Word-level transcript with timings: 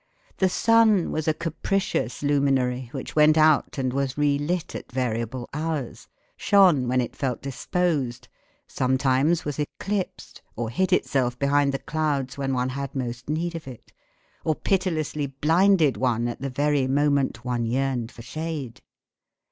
The 0.37 0.49
sun 0.49 1.11
was 1.11 1.27
a 1.27 1.33
capricious 1.35 2.23
luminary 2.23 2.89
which 2.91 3.15
went 3.15 3.37
out 3.37 3.77
and 3.77 3.93
was 3.93 4.17
relit 4.17 4.73
at 4.73 4.91
variable 4.91 5.47
hours, 5.53 6.07
shone 6.35 6.87
when 6.87 6.99
it 6.99 7.15
felt 7.15 7.43
disposed, 7.43 8.27
sometimes 8.65 9.45
was 9.45 9.59
eclipsed, 9.59 10.41
or 10.55 10.71
hid 10.71 10.91
itself 10.91 11.37
behind 11.37 11.71
the 11.71 11.77
clouds 11.77 12.35
when 12.35 12.51
one 12.51 12.69
had 12.69 12.95
most 12.95 13.29
need 13.29 13.53
of 13.53 13.67
it, 13.67 13.93
or 14.43 14.55
pitilessly 14.55 15.27
blinded 15.27 15.97
one 15.97 16.27
at 16.27 16.41
the 16.41 16.49
very 16.49 16.87
moment 16.87 17.45
one 17.45 17.67
yearned 17.67 18.11
for 18.11 18.23
shade! 18.23 18.81